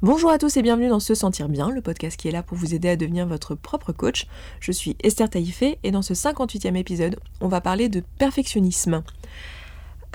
[0.00, 2.56] Bonjour à tous et bienvenue dans Se Sentir Bien, le podcast qui est là pour
[2.56, 4.28] vous aider à devenir votre propre coach.
[4.60, 9.02] Je suis Esther Taïfé et dans ce 58e épisode, on va parler de perfectionnisme.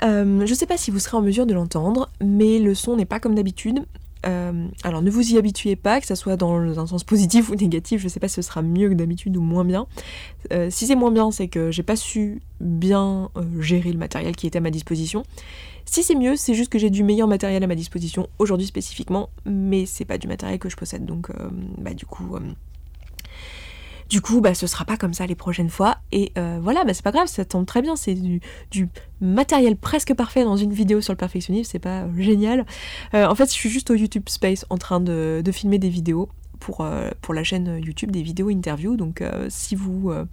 [0.02, 2.96] Euh, je ne sais pas si vous serez en mesure de l'entendre, mais le son
[2.96, 3.84] n'est pas comme d'habitude.
[4.26, 7.54] Euh, alors ne vous y habituez pas, que ce soit dans un sens positif ou
[7.54, 9.86] négatif, je ne sais pas si ce sera mieux que d'habitude ou moins bien.
[10.52, 13.30] Euh, si c'est moins bien, c'est que j'ai pas su bien
[13.60, 15.24] gérer le matériel qui était à ma disposition.
[15.86, 19.28] Si c'est mieux, c'est juste que j'ai du meilleur matériel à ma disposition aujourd'hui spécifiquement,
[19.44, 22.36] mais c'est pas du matériel que je possède, donc euh, bah du coup.
[24.04, 25.98] Euh, du coup, bah, ce sera pas comme ça les prochaines fois.
[26.12, 27.96] Et euh, voilà, bah, c'est pas grave, ça tombe très bien.
[27.96, 28.40] C'est du,
[29.20, 32.66] matériel presque parfait dans une vidéo sur le perfectionnisme, c'est pas génial.
[33.14, 36.28] en fait, je suis juste au YouTube Space en train de filmer des vidéos
[36.64, 38.96] pour, euh, la chaîne YouTube des vidéos interviews.
[38.96, 40.24] Donc euh, si vous, euh,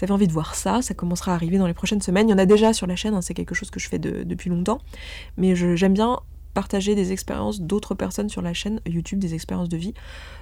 [0.00, 2.28] avez envie de voir ça, ça commencera à arriver dans les prochaines semaines.
[2.28, 3.98] Il y en a déjà sur la chaîne, hein, c'est quelque chose que je fais
[3.98, 4.80] depuis longtemps.
[5.36, 6.20] Mais j'aime bien
[6.54, 9.94] partager des expériences d'autres personnes sur la chaîne YouTube, des expériences de vie.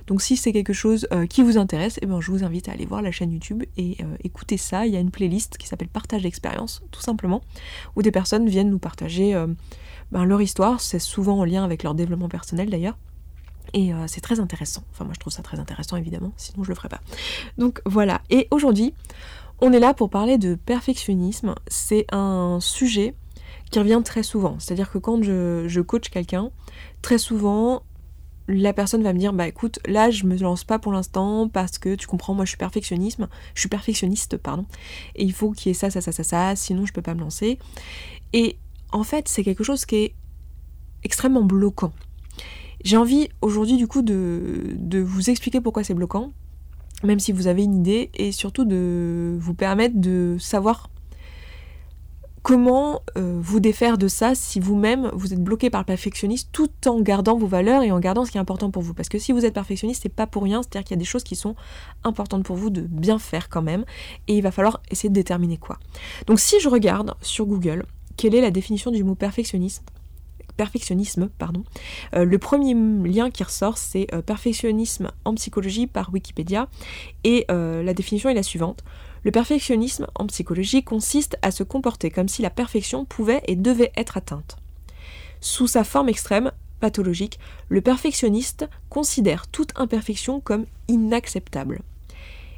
[0.06, 2.86] Donc si c'est quelque chose qui vous intéresse, eh ben, je vous invite à aller
[2.86, 4.86] voir la chaîne YouTube et écouter ça.
[4.86, 7.42] Il y a une playlist qui s'appelle Partage d'expérience, tout simplement,
[7.96, 9.34] où des personnes viennent nous partager
[10.10, 10.80] ben, leur histoire.
[10.80, 12.96] C'est souvent en lien avec leur développement personnel d'ailleurs.
[13.74, 14.82] Et euh, c'est très intéressant.
[14.92, 17.00] Enfin, moi je trouve ça très intéressant évidemment, sinon je le ferais pas.
[17.58, 18.22] Donc voilà.
[18.30, 18.94] Et aujourd'hui,
[19.60, 21.54] on est là pour parler de perfectionnisme.
[21.66, 23.14] C'est un sujet
[23.70, 24.56] qui revient très souvent.
[24.58, 26.50] C'est-à-dire que quand je, je coach quelqu'un,
[27.02, 27.82] très souvent,
[28.48, 31.76] la personne va me dire bah écoute là je me lance pas pour l'instant parce
[31.76, 34.64] que tu comprends moi je suis perfectionnisme je suis perfectionniste pardon
[35.16, 37.12] et il faut qu'il y ait ça ça ça ça ça sinon je peux pas
[37.12, 37.58] me lancer
[38.32, 38.56] et
[38.90, 40.14] en fait c'est quelque chose qui est
[41.04, 41.92] extrêmement bloquant
[42.84, 46.32] j'ai envie aujourd'hui du coup de, vous expliquer pourquoi c'est bloquant,
[47.02, 50.90] même si vous avez une idée, et surtout de vous permettre de savoir
[52.48, 56.70] comment euh, vous défaire de ça si vous-même vous êtes bloqué par le perfectionniste tout
[56.86, 58.94] en gardant vos valeurs et en gardant ce qui est important pour vous?
[58.94, 61.04] Parce que si vous êtes perfectionniste, c'est pas pour rien, c'est-à-dire qu'il y a des
[61.04, 61.56] choses qui sont
[62.04, 63.84] importantes pour vous de bien faire quand même,
[64.28, 65.78] et il va falloir essayer de déterminer quoi.
[66.26, 67.84] Donc si je regarde sur Google,
[68.16, 69.82] quelle est la définition du mot perfectionniste
[70.56, 71.62] perfectionnisme, pardon.
[72.16, 72.74] Euh, le premier
[73.08, 76.66] lien qui ressort, c'est euh, perfectionnisme en psychologie par Wikipédia.
[77.22, 78.82] Et la définition est la suivante.
[79.24, 83.92] Le perfectionnisme en psychologie consiste à se comporter comme si la perfection pouvait et devait
[83.96, 84.56] être atteinte.
[85.40, 91.80] Sous sa forme extrême, pathologique, le perfectionniste considère toute imperfection comme inacceptable.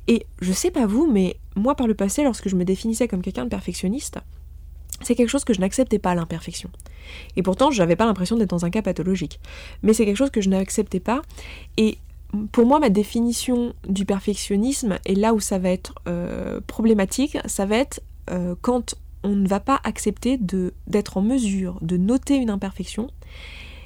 [0.08, 3.22] Et je sais pas vous, mais moi par le passé, lorsque je me définissais comme
[3.22, 4.18] quelqu'un de perfectionniste,
[5.02, 6.70] c'est quelque chose que je n'acceptais pas l'imperfection.
[7.36, 9.40] Et pourtant, je n'avais pas l'impression d'être dans un cas pathologique.
[9.82, 11.22] Mais c'est quelque chose que je n'acceptais pas.
[12.52, 17.66] Pour moi, ma définition du perfectionnisme, et là où ça va être euh, problématique, ça
[17.66, 20.38] va être euh, quand on ne va pas accepter
[20.86, 23.10] d'être en mesure de noter une imperfection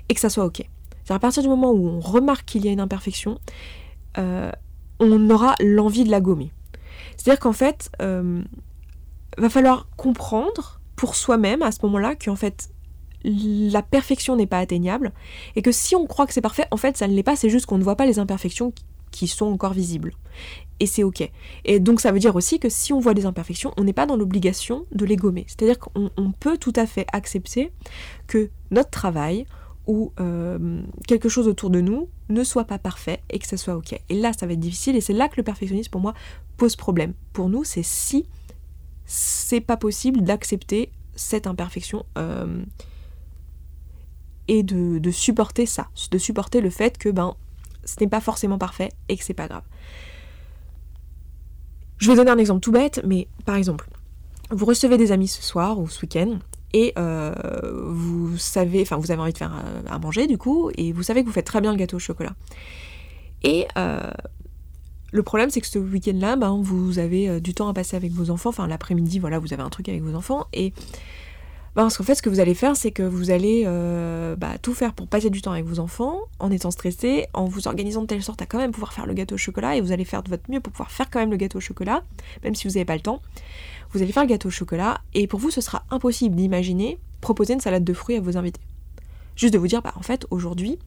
[0.08, 0.62] et que ça soit ok.
[1.04, 3.38] C'est à partir du moment où on remarque qu'il y a une imperfection,
[4.18, 4.52] euh,
[5.00, 6.52] on aura l'envie de la gommer.
[7.16, 12.70] C'est-à-dire qu'en fait, va falloir comprendre pour soi-même à ce moment-là qu'en fait
[13.24, 15.12] la perfection n'est pas atteignable
[15.56, 17.50] et que si on croit que c'est parfait, en fait ça ne l'est pas, c'est
[17.50, 18.72] juste qu'on ne voit pas les imperfections
[19.10, 20.12] qui sont encore visibles.
[20.80, 21.30] Et c'est ok.
[21.64, 24.06] Et donc ça veut dire aussi que si on voit des imperfections, on n'est pas
[24.06, 25.44] dans l'obligation de les gommer.
[25.46, 27.70] C'est-à-dire qu'on peut tout à fait accepter
[28.26, 29.46] que notre travail
[29.86, 33.76] ou euh, quelque chose autour de nous ne soit pas parfait et que ça soit
[33.76, 33.98] ok.
[34.08, 36.14] Et là ça va être difficile et c'est là que le perfectionnisme pour moi
[36.56, 37.12] pose problème.
[37.32, 38.26] Pour nous c'est si
[39.06, 42.64] c'est pas possible d'accepter cette imperfection euh,
[44.48, 47.34] et de, supporter ça, de supporter le fait que ben
[47.84, 49.62] ce n'est pas forcément parfait et que c'est pas grave.
[51.98, 53.88] Je vais donner un exemple tout bête, mais par exemple,
[54.50, 56.38] vous recevez des amis ce soir ou ce week-end
[56.72, 57.32] et euh,
[57.86, 61.02] vous savez, enfin vous avez envie de faire euh, à manger du coup, et vous
[61.02, 62.34] savez que vous faites très bien le gâteau au chocolat.
[63.42, 63.66] Et
[65.14, 68.10] le problème, c'est que ce week-end-là, ben, vous avez euh, du temps à passer avec
[68.10, 68.48] vos enfants.
[68.48, 70.48] Enfin, l'après-midi, voilà, vous avez un truc avec vos enfants.
[70.52, 70.72] Et
[71.74, 74.74] parce qu'en fait, ce que vous allez faire, c'est que vous allez euh, bah, tout
[74.74, 78.06] faire pour passer du temps avec vos enfants, en étant stressé, en vous organisant de
[78.06, 79.76] telle sorte à quand même pouvoir faire le gâteau au chocolat.
[79.76, 81.60] Et vous allez faire de votre mieux pour pouvoir faire quand même le gâteau au
[81.60, 82.04] chocolat,
[82.44, 83.20] même si vous n'avez pas le temps.
[83.92, 85.00] Vous allez faire le gâteau au chocolat.
[85.14, 88.60] Et pour vous, ce sera impossible d'imaginer proposer une salade de fruits à vos invités.
[89.34, 90.78] Juste de vous dire, bah, en fait, aujourd'hui,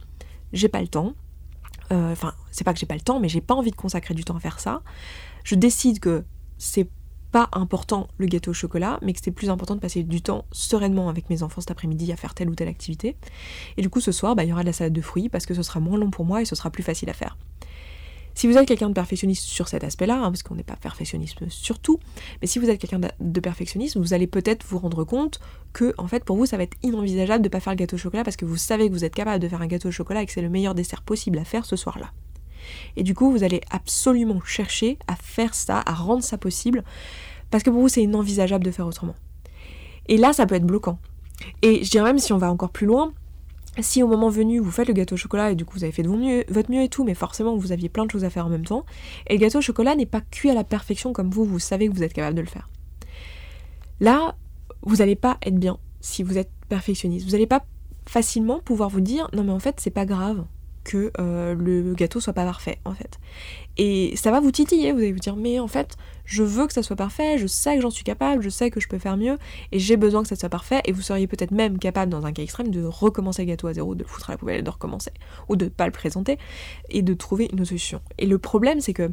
[0.54, 1.14] j'ai pas le temps,
[1.92, 4.14] euh, enfin, c'est pas que j'ai pas le temps, mais j'ai pas envie de consacrer
[4.14, 4.82] du temps à faire ça.
[5.44, 6.24] Je décide que
[6.58, 6.88] c'est
[7.32, 10.46] pas important le gâteau au chocolat, mais que c'est plus important de passer du temps
[10.52, 13.16] sereinement avec mes enfants cet après-midi à faire telle ou telle activité.
[13.78, 15.46] Et du coup, ce soir, bah, il y aura de la salade de fruits parce
[15.46, 17.38] que ce sera moins long pour moi et ce sera plus facile à faire.
[18.38, 21.50] Si vous êtes quelqu'un de perfectionniste sur cet aspect-là, hein, parce qu'on n'est pas perfectionniste
[21.50, 22.00] sur tout,
[22.40, 25.40] mais si vous êtes quelqu'un de perfectionniste, vous allez peut-être vous rendre compte
[25.74, 27.96] que, en fait, pour vous, ça va être inenvisageable de ne pas faire le gâteau
[27.96, 29.92] au chocolat parce que vous savez que vous êtes capable de faire un gâteau au
[29.92, 32.12] chocolat et que c'est le meilleur dessert possible à faire ce soir-là.
[32.96, 36.84] Et du coup, vous allez absolument chercher à faire ça, à rendre ça possible,
[37.50, 39.16] parce que pour vous, c'est inenvisageable de faire autrement.
[40.08, 41.00] Et là, ça peut être bloquant.
[41.62, 43.14] Et je dirais même si on va encore plus loin,
[43.80, 45.94] si au moment venu vous faites le gâteau au chocolat et du coup vous avez
[45.94, 48.30] fait de mieux, votre mieux et tout, mais forcément vous aviez plein de choses à
[48.30, 48.86] faire en même temps,
[49.28, 51.88] et le gâteau au chocolat n'est pas cuit à la perfection comme vous, vous savez
[51.88, 52.70] que vous êtes capable de le faire.
[54.00, 54.36] Là,
[54.82, 57.26] vous n'allez pas être bien si vous êtes perfectionniste.
[57.26, 57.66] Vous n'allez pas
[58.08, 60.46] facilement pouvoir vous dire non mais en fait c'est pas grave
[60.88, 63.20] que euh, le gâteau soit pas parfait en fait.
[63.78, 66.74] Et ça va vous titiller, vous allez vous dire mais en fait je veux que
[66.74, 69.18] ça soit parfait, je sais que j'en suis capable, je sais que je peux faire
[69.18, 69.38] mieux
[69.72, 72.32] et j'ai besoin que ça soit parfait et vous seriez peut-être même capable dans un
[72.32, 74.64] cas extrême de recommencer le gâteau à zéro, de le foutre à la poubelle et
[74.64, 75.12] de recommencer
[75.50, 76.38] ou de ne pas le présenter
[76.90, 78.02] et de trouver une solution.
[78.18, 79.12] Et le problème c'est que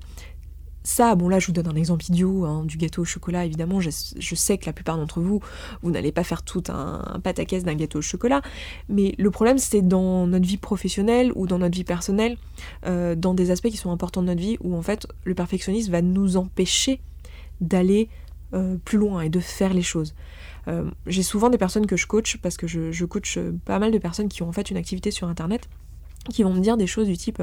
[0.86, 3.80] ça, bon là je vous donne un exemple idiot hein, du gâteau au chocolat, évidemment,
[3.80, 5.40] je, sais que la plupart d'entre vous,
[5.82, 8.42] vous n'allez pas faire tout un, un pataquès d'un gâteau au chocolat,
[8.90, 12.36] mais le problème c'est dans notre vie professionnelle ou dans notre vie personnelle,
[12.86, 15.90] euh, dans des aspects qui sont importants de notre vie, où en fait le perfectionnisme
[15.90, 17.00] va nous empêcher
[17.62, 18.10] d'aller
[18.52, 20.14] euh, plus loin et de faire les choses.
[20.68, 23.90] Euh, j'ai souvent des personnes que je coach, parce que je, je coach pas mal
[23.90, 25.66] de personnes qui ont en fait une activité sur Internet,
[26.30, 27.42] qui vont me dire des choses du type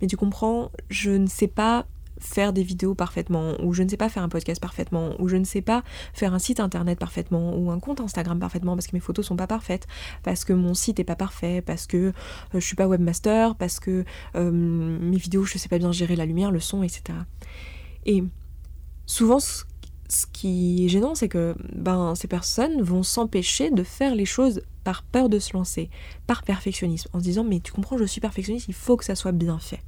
[0.00, 1.86] mais tu comprends, je ne sais pas
[2.20, 5.36] faire des vidéos parfaitement, ou je ne sais pas faire un podcast parfaitement, ou je
[5.36, 5.82] ne sais pas
[6.12, 9.36] faire un site internet parfaitement, ou un compte Instagram parfaitement parce que mes photos sont
[9.36, 9.86] pas parfaites,
[10.22, 12.12] parce que mon site est pas parfait, parce que euh,
[12.54, 14.04] je suis pas webmaster, parce que
[14.36, 17.18] euh, mes vidéos je sais pas bien gérer la lumière, le son, etc.
[18.06, 18.24] Et
[19.06, 19.64] souvent ce,
[20.32, 25.02] qui est gênant, c'est que ben, ces personnes vont s'empêcher de faire les choses par
[25.02, 25.90] peur de se lancer,
[26.26, 29.14] par perfectionnisme, en se disant mais tu comprends, je suis perfectionniste, il faut que ça
[29.14, 29.80] soit bien fait.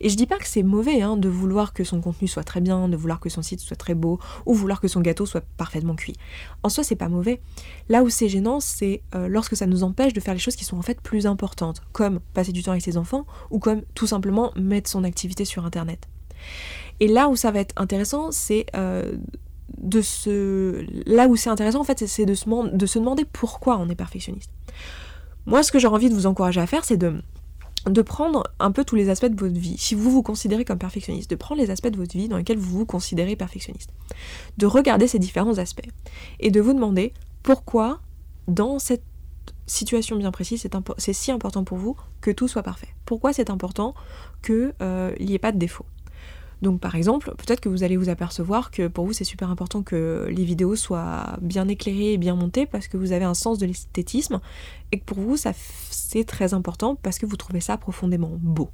[0.00, 2.60] Et je dis pas que c'est mauvais hein, de vouloir que son contenu soit très
[2.60, 5.44] bien, de vouloir que son site soit très beau, ou vouloir que son gâteau soit
[5.56, 6.14] parfaitement cuit.
[6.62, 7.40] En soi, c'est pas mauvais.
[7.88, 10.64] Là où c'est gênant, c'est euh, lorsque ça nous empêche de faire les choses qui
[10.64, 14.06] sont en fait plus importantes, comme passer du temps avec ses enfants, ou comme tout
[14.06, 16.08] simplement mettre son activité sur Internet.
[17.00, 19.16] Et là où ça va être intéressant, c'est euh,
[19.78, 20.84] de se...
[21.06, 24.50] Là où c'est intéressant, en c'est demander pourquoi on est perfectionniste.
[25.46, 27.20] Moi, ce que j'ai envie de vous encourager à faire, c'est de
[27.86, 30.78] de prendre un peu tous les aspects de votre vie, si vous vous considérez comme
[30.78, 33.90] perfectionniste, de prendre les aspects de votre vie dans lesquels vous vous considérez perfectionniste,
[34.56, 35.88] de regarder ces différents aspects
[36.40, 38.00] et de vous demander pourquoi
[38.48, 39.02] dans cette
[39.66, 40.66] situation bien précise
[40.98, 42.88] c'est si important pour vous que tout soit parfait.
[43.04, 43.94] Pourquoi c'est important
[44.42, 45.86] qu'il euh, n'y ait pas de défaut.
[46.64, 49.82] Donc par exemple, peut-être que vous allez vous apercevoir que pour vous c'est super important
[49.82, 53.58] que les vidéos soient bien éclairées et bien montées parce que vous avez un sens
[53.58, 54.40] de l'esthétisme
[54.90, 58.70] et que pour vous c'est très important parce que vous trouvez ça profondément beau.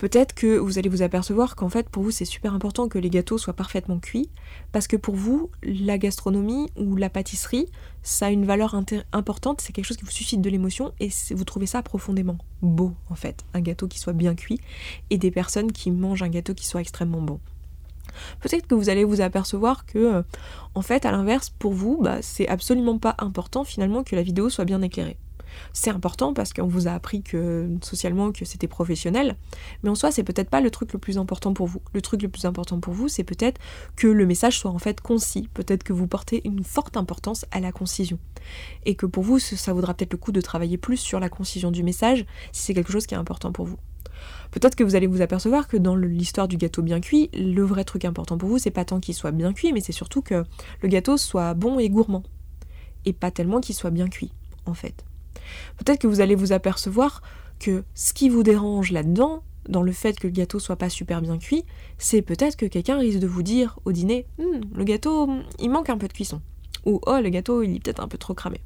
[0.00, 3.10] Peut-être que vous allez vous apercevoir qu'en fait pour vous c'est super important que les
[3.10, 4.30] gâteaux soient parfaitement cuits
[4.72, 7.68] parce que pour vous la gastronomie ou la pâtisserie
[8.02, 8.74] ça a une valeur
[9.12, 12.94] importante, c'est quelque chose qui vous suscite de l'émotion et vous trouvez ça profondément beau
[13.10, 14.58] en fait, un gâteau qui soit bien cuit
[15.10, 17.38] et des personnes qui mangent un gâteau qui soit extrêmement bon.
[18.40, 20.22] Peut-être que vous allez vous apercevoir que, euh,
[20.74, 24.50] en fait, à l'inverse, pour vous, bah, c'est absolument pas important finalement que la vidéo
[24.50, 25.16] soit bien éclairée
[25.72, 29.36] c'est important parce qu'on vous a appris que socialement que c'était professionnel,
[29.82, 31.82] mais en soi c'est peut-être pas le truc le plus important pour vous.
[31.92, 33.60] Le truc le plus important pour vous c'est peut-être
[33.96, 37.60] que le message soit en fait concis, peut-être que vous portez une forte importance à
[37.60, 38.18] la concision,
[38.84, 41.70] et que pour vous ça vaudra peut-être le coup de travailler plus sur la concision
[41.70, 43.78] du message si c'est quelque chose qui est important pour vous.
[44.50, 47.84] Peut-être que vous allez vous apercevoir que dans l'histoire du gâteau bien cuit, le vrai
[47.84, 50.44] truc important pour vous, c'est pas tant qu'il soit bien cuit, mais c'est surtout que
[50.82, 52.24] le gâteau soit bon et gourmand.
[53.06, 54.32] Et pas tellement qu'il soit bien cuit,
[54.66, 55.04] en fait.
[55.78, 57.22] Peut-être que vous allez vous apercevoir
[57.58, 61.20] que ce qui vous dérange là-dedans, dans le fait que le gâteau soit pas super
[61.20, 61.64] bien cuit,
[61.98, 65.90] c'est peut-être que quelqu'un risque de vous dire au dîner hum, le gâteau, il manque
[65.90, 66.40] un peu de cuisson.
[66.86, 68.60] Ou oh, le gâteau, il est peut-être un peu trop cramé.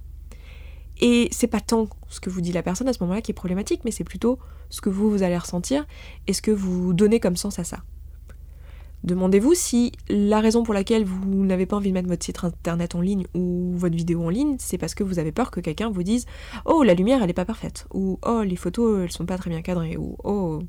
[1.01, 3.35] Et c'est pas tant ce que vous dit la personne à ce moment-là qui est
[3.35, 4.39] problématique, mais c'est plutôt
[4.71, 5.87] ce que vous, vous allez ressentir
[6.27, 7.83] et ce que vous donnez comme sens à ça.
[9.05, 12.95] Demandez-vous si la raison pour laquelle vous n'avez pas envie de mettre votre site internet
[12.95, 15.91] en ligne ou votre vidéo en ligne, c'est parce que vous avez peur que quelqu'un
[15.91, 16.25] vous dise
[16.65, 19.51] Oh, la lumière elle est pas parfaite, ou Oh, les photos elles sont pas très
[19.51, 20.63] bien cadrées, ou Oh,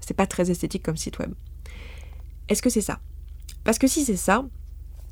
[0.00, 1.32] c'est pas très esthétique comme site web.
[2.48, 2.98] Est-ce que c'est ça?
[3.62, 4.44] Parce que si c'est ça,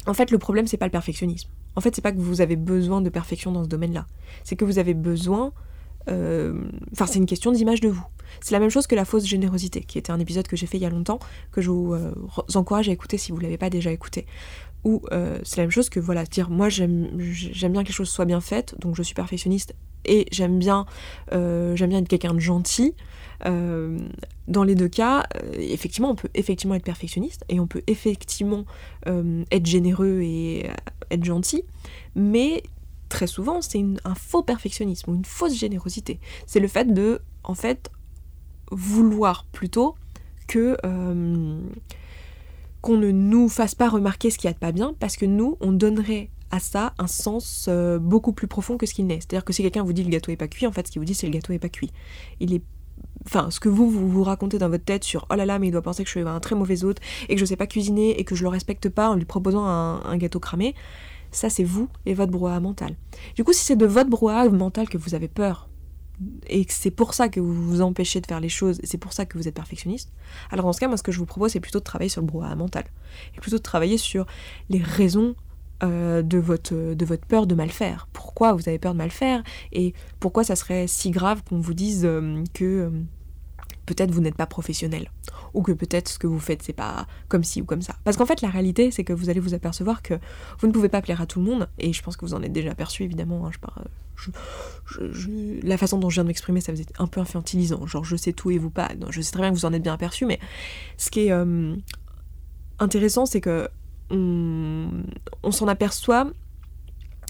[0.06, 1.48] en fait le problème c'est pas le perfectionnisme.
[1.76, 4.06] En fait, c'est pas que vous avez besoin de perfection dans ce domaine-là.
[4.44, 5.52] C'est que vous avez besoin
[6.08, 8.06] enfin, c'est une question d'image de vous.
[8.40, 10.78] C'est la même chose que la fausse générosité, qui était un épisode que j'ai fait
[10.78, 11.18] il y a longtemps,
[11.52, 12.12] que je vous, euh,
[12.54, 14.26] encourage à écouter si vous ne l'avez pas déjà écouté.
[14.84, 18.08] Ou euh, c'est la même chose que, voilà, dire moi j'aime bien que les choses
[18.08, 20.86] soient bien faites, donc je suis perfectionniste et j'aime bien,
[21.32, 22.94] bien être quelqu'un de gentil,
[23.44, 23.98] euh,
[24.48, 28.64] dans les deux cas, euh, effectivement, on peut effectivement être perfectionniste et on peut effectivement
[29.08, 30.68] euh, être généreux et
[31.10, 31.64] être gentil,
[32.14, 32.62] mais
[33.08, 36.20] très souvent, c'est un faux perfectionnisme ou une fausse générosité.
[36.46, 37.90] C'est le fait de, en fait,
[38.70, 39.94] vouloir plutôt
[40.46, 40.76] que
[42.82, 45.56] qu'on ne nous fasse pas remarquer ce qui a de pas bien, parce que nous,
[45.60, 47.68] on donnerait à ça un sens
[48.00, 49.16] beaucoup plus profond que ce qu'il n'est.
[49.16, 51.00] C'est-à-dire que si quelqu'un vous dit le gâteau est pas cuit, en fait, ce qu'il
[51.00, 51.92] vous dit c'est le gâteau est pas cuit.
[52.40, 52.62] Il est
[53.26, 55.70] enfin ce que vous, vous racontez dans votre tête sur oh là là mais il
[55.70, 56.98] doit penser que je suis un très mauvais hôte
[57.28, 59.64] et que je sais pas cuisiner et que je le respecte pas en lui proposant
[59.64, 60.74] un, gâteau cramé,
[61.36, 62.96] ça c'est vous et votre brouhaha mental.
[63.34, 65.68] Du coup si c'est de votre brouhaha mental que vous avez peur
[66.48, 69.12] et que c'est pour ça que vous vous empêchez de faire les choses, c'est pour
[69.12, 70.12] ça que vous êtes perfectionniste,
[70.50, 72.22] alors dans ce cas, moi ce que je vous propose c'est plutôt de travailler sur
[72.22, 72.84] le brouhaha mental,
[73.36, 74.26] et plutôt de travailler sur
[74.70, 75.34] les raisons
[75.82, 78.08] euh, de, votre, de votre peur de mal faire.
[78.14, 81.74] Pourquoi vous avez peur de mal faire et pourquoi ça serait si grave qu'on vous
[81.74, 82.90] dise euh, que euh,
[83.86, 85.10] peut-être vous n'êtes pas professionnel
[85.54, 87.96] ou que peut-être ce que vous faites c'est pas comme ci ou comme ça.
[88.04, 90.14] Parce qu'en fait la réalité c'est que vous allez vous apercevoir que
[90.58, 92.42] vous ne pouvez pas plaire à tout le monde et je pense que vous en
[92.42, 93.46] êtes déjà aperçu évidemment.
[93.46, 93.50] Hein,
[94.16, 94.30] je,
[95.62, 98.32] la façon dont je viens de m'exprimer ça faisait un peu infantilisant, genre je sais
[98.32, 98.90] tout et vous pas.
[99.10, 100.40] Je sais très bien que vous en êtes bien aperçu mais
[100.96, 101.32] ce qui est
[102.78, 103.68] intéressant c'est que
[104.10, 106.30] on, s'en aperçoit,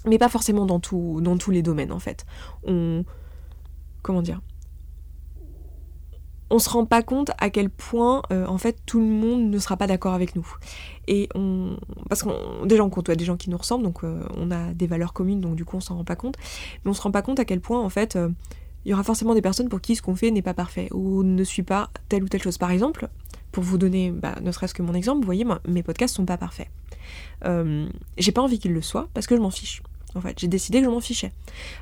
[0.07, 0.81] mais pas forcément dans,
[1.21, 2.27] dans tous les domaines en fait.
[2.65, 3.05] On.
[4.03, 4.41] Comment dire?
[6.51, 9.59] On se rend pas compte à quel point euh, en fait tout le monde ne
[9.59, 10.47] sera pas d'accord avec nous.
[11.09, 11.29] Et
[12.09, 14.87] parce qu'on déjà on côtoie des gens qui nous ressemblent donc euh, on a des
[14.87, 16.37] valeurs communes donc du coup on s'en rend pas compte
[16.85, 18.29] mais on se rend pas compte à quel point en fait euh,
[18.85, 21.23] il y aura forcément des personnes pour qui ce qu'on fait n'est pas parfait ou
[21.23, 22.57] ne suit pas telle ou telle chose.
[22.57, 23.09] Par exemple,
[23.51, 26.37] pour vous donner bah, ne serait-ce que mon exemple, vous voyez, mes podcasts sont pas
[26.37, 26.69] parfaits.
[28.17, 29.83] J'ai pas envie qu'ils le soient parce que je m'en fiche.
[30.17, 31.33] En fait, j'ai décidé que je m'en fichais.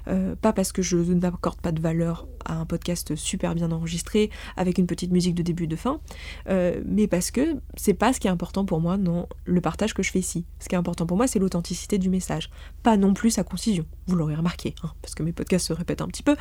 [0.08, 4.30] Euh, pas parce que je n'accorde pas de valeur à un podcast super bien enregistré
[4.56, 6.00] avec une petite musique de début de fin,
[6.48, 9.94] euh, mais parce que c'est pas ce qui est important pour moi dans le partage
[9.94, 10.44] que je fais ici.
[10.58, 12.50] Ce qui est important pour moi, c'est l'authenticité du message,
[12.82, 13.86] pas non plus sa concision.
[14.06, 16.36] Vous l'aurez remarqué, hein, parce que mes podcasts se répètent un petit peu.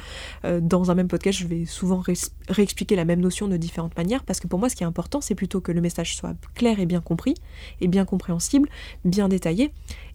[0.46, 2.04] Euh, dans un même podcast, je vais souvent
[2.50, 5.22] réexpliquer la même notion de différentes manières, parce que pour moi, ce qui est important,
[5.22, 7.36] c'est plutôt que le message soit clair et bien compris,
[7.82, 8.68] et bien compréhensible,
[9.06, 9.72] bien détaillé,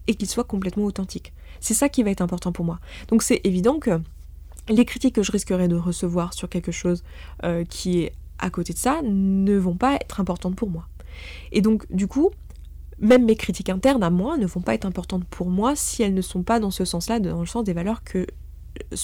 [0.07, 1.33] et qu'il soit complètement authentique.
[1.69, 2.79] C'est ça qui va être important pour moi.
[3.09, 4.01] Donc c'est évident que
[4.69, 7.03] les critiques que je risquerais de recevoir sur quelque chose
[7.43, 10.87] euh, qui est à côté de ça ne vont pas être importantes pour moi.
[11.51, 12.31] Et donc du coup,
[12.97, 16.15] même mes critiques internes à moi ne vont pas être importantes pour moi si elles
[16.15, 18.25] ne sont pas dans ce sens-là, dans le sens des valeurs que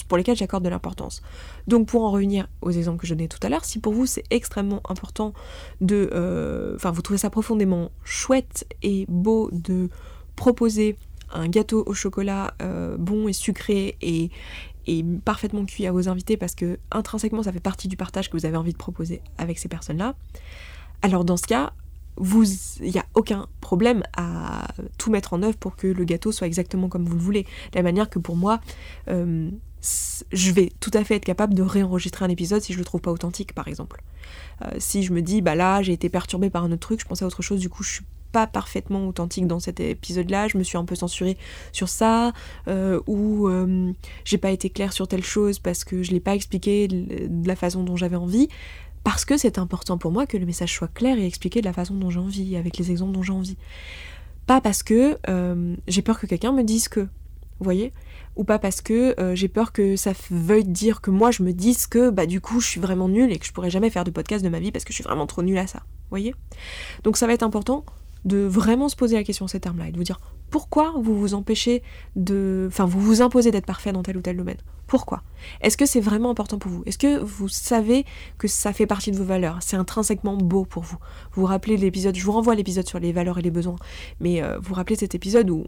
[0.08, 1.22] pour lesquelles j'accorde de l'importance.
[1.68, 4.06] Donc pour en revenir aux exemples que je donnais tout à l'heure, si pour vous
[4.06, 5.34] c'est extrêmement important
[5.80, 6.10] de...
[6.12, 9.88] Euh, enfin vous trouvez ça profondément chouette et beau de
[10.34, 10.96] proposer
[11.32, 14.30] un gâteau au chocolat euh, bon et sucré et,
[15.24, 18.46] parfaitement cuit à vos invités parce que intrinsèquement ça fait partie du partage que vous
[18.46, 20.14] avez envie de proposer avec ces personnes-là,
[21.02, 21.72] alors dans ce cas,
[22.18, 26.46] il n'y a aucun problème à tout mettre en œuvre pour que le gâteau soit
[26.46, 27.42] exactement comme vous le voulez.
[27.42, 28.60] De la manière que pour moi,
[29.08, 29.50] euh,
[30.32, 33.00] je vais tout à fait être capable de réenregistrer un épisode si je le trouve
[33.00, 34.02] pas authentique, par exemple.
[34.62, 37.06] Euh, si je me dis, bah là, j'ai été perturbée par un autre truc, je
[37.06, 38.04] pensais à autre chose, du coup, je suis
[38.36, 41.38] pas parfaitement authentique dans cet épisode-là, je me suis un peu censurée
[41.72, 42.34] sur ça,
[42.68, 43.94] euh, ou euh,
[44.26, 47.56] j'ai pas été claire sur telle chose parce que je l'ai pas expliqué de la
[47.56, 48.48] façon dont j'avais envie,
[49.04, 51.72] parce que c'est important pour moi que le message soit clair et expliqué de la
[51.72, 53.56] façon dont j'ai envie, avec les exemples dont j'ai envie.
[54.46, 57.94] Pas parce que euh, j'ai peur que quelqu'un me dise que, vous voyez?
[58.36, 61.86] Ou pas parce que j'ai peur que ça veuille dire que moi je me dise
[61.86, 64.10] que bah du coup je suis vraiment nulle et que je pourrais jamais faire de
[64.10, 65.78] podcast de ma vie parce que je suis vraiment trop nulle à ça.
[65.78, 66.34] Vous voyez?
[67.02, 67.86] Donc ça va être important
[68.26, 70.18] de vraiment se poser la question ces termes-là et de vous dire
[70.50, 71.82] pourquoi vous vous empêchez
[72.14, 72.66] de.
[72.68, 74.58] Enfin, vous vous imposez d'être parfait dans tel ou tel domaine?
[74.86, 75.22] Pourquoi?
[75.62, 76.82] Est-ce que c'est vraiment important pour vous?
[76.86, 78.04] Est-ce que vous savez
[78.38, 79.58] que ça fait partie de vos valeurs?
[79.60, 80.96] C'est intrinsèquement beau pour vous
[81.32, 83.76] Vous vous rappelez l'épisode, je vous renvoie l'épisode sur les valeurs et les besoins,
[84.20, 85.64] mais euh, vous vous rappelez cet épisode où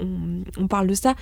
[0.00, 1.14] on, parle de ça,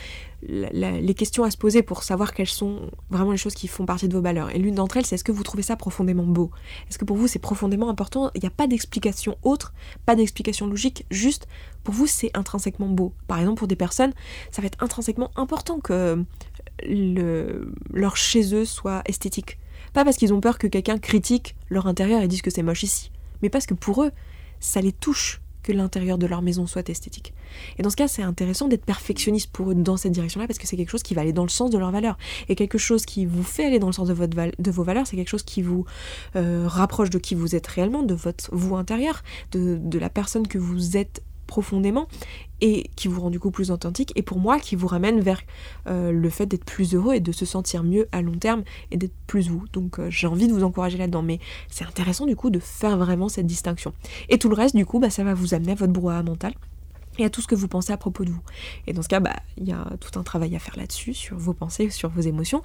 [0.42, 4.08] les questions à se poser pour savoir quelles sont vraiment les choses qui font partie
[4.08, 4.54] de vos valeurs.
[4.54, 6.50] Et l'une d'entre elles, c'est est-ce que vous trouvez ça profondément beau?
[6.88, 8.30] Est-ce que pour vous c'est profondément important?
[8.34, 9.74] Il n'y a pas d'explication autre,
[10.06, 11.46] pas d'explication logique, juste
[11.84, 13.12] pour vous c'est intrinsèquement beau.
[13.26, 14.12] Par exemple, pour des personnes,
[14.50, 16.24] ça va être intrinsèquement important que
[16.84, 19.58] le, leur chez eux soit esthétique.
[19.92, 22.82] Pas parce qu'ils ont peur que quelqu'un critique leur intérieur et dise que c'est moche
[22.82, 23.10] ici,
[23.42, 24.12] mais parce que pour eux,
[24.60, 27.34] ça les touche que l'intérieur de leur maison soit esthétique.
[27.78, 30.66] Et dans ce cas, c'est intéressant d'être perfectionniste pour eux dans cette direction-là parce que
[30.66, 32.16] c'est quelque chose qui va aller dans le sens de leurs valeurs.
[32.48, 35.28] Et quelque chose qui vous fait aller dans le sens de, vos valeurs, c'est quelque
[35.28, 35.84] chose qui vous
[36.36, 39.22] euh, rapproche de qui vous êtes réellement, de votre vous intérieur,
[39.52, 42.06] de la personne que vous êtes profondément
[42.60, 45.42] et qui vous rend du coup plus authentique et pour moi qui vous ramène vers
[45.88, 48.96] euh, le fait d'être plus heureux et de se sentir mieux à long terme et
[48.96, 49.64] d'être plus vous.
[49.72, 52.96] Donc euh, j'ai envie de vous encourager là-dedans mais c'est intéressant du coup de faire
[52.96, 53.92] vraiment cette distinction.
[54.28, 56.54] Et tout le reste du coup bah, ça va vous amener à votre brouhaha mental
[57.20, 58.40] et à tout ce que vous pensez à propos de vous.
[58.86, 61.36] Et dans ce cas, bah, il y a tout un travail à faire là-dessus, sur
[61.36, 62.62] vos pensées, sur vos émotions.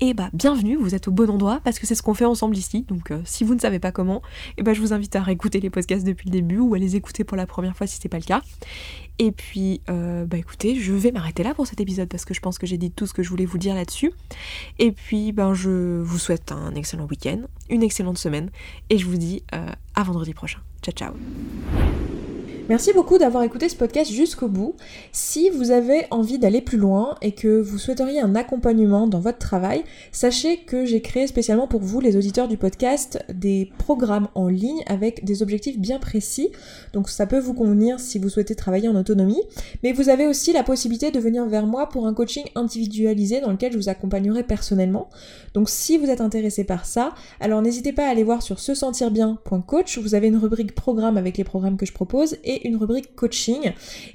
[0.00, 2.56] Et bah, bienvenue, vous êtes au bon endroit, parce que c'est ce qu'on fait ensemble
[2.56, 2.84] ici.
[2.88, 4.22] Donc, euh, si vous ne savez pas comment,
[4.56, 6.96] et bah, je vous invite à réécouter les podcasts depuis le début, ou à les
[6.96, 8.42] écouter pour la première fois si c'est pas le cas.
[9.18, 12.40] Et puis, euh, bah écoutez, je vais m'arrêter là pour cet épisode, parce que je
[12.40, 14.12] pense que j'ai dit tout ce que je voulais vous dire là-dessus.
[14.78, 18.50] Et puis, ben, je vous souhaite un excellent week-end, une excellente semaine,
[18.90, 20.60] et je vous dis euh, à vendredi prochain.
[20.82, 22.17] Ciao, ciao
[22.68, 24.74] Merci beaucoup d'avoir écouté ce podcast jusqu'au bout.
[25.10, 29.38] Si vous avez envie d'aller plus loin et que vous souhaiteriez un accompagnement dans votre
[29.38, 34.48] travail, sachez que j'ai créé spécialement pour vous, les auditeurs du podcast, des programmes en
[34.48, 36.50] ligne avec des objectifs bien précis.
[36.92, 39.40] Donc ça peut vous convenir si vous souhaitez travailler en autonomie.
[39.82, 43.50] Mais vous avez aussi la possibilité de venir vers moi pour un coaching individualisé dans
[43.50, 45.08] lequel je vous accompagnerai personnellement.
[45.54, 48.74] Donc si vous êtes intéressé par ça, alors n'hésitez pas à aller voir sur se
[48.74, 49.96] sentir bien.coach.
[49.96, 53.72] Vous avez une rubrique programme avec les programmes que je propose une rubrique coaching.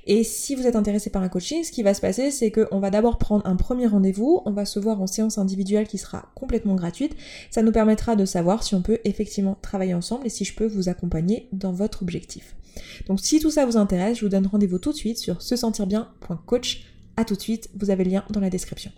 [0.08, 2.80] Et si vous êtes intéressé par un coaching, ce qui va se passer, c'est qu'on
[2.80, 6.32] va d'abord prendre un premier rendez-vous, on va se voir en séance individuelle qui sera
[6.36, 7.16] complètement gratuite.
[7.52, 10.68] Ça nous permettra de savoir si on peut effectivement travailler ensemble et si je peux
[10.68, 12.56] vous accompagner dans votre objectif.
[13.08, 15.56] Donc si tout ça vous intéresse, je vous donne rendez-vous tout de suite sur se
[15.56, 16.86] sentir bien.coach.
[17.18, 18.92] A tout de suite, vous avez le lien dans la description.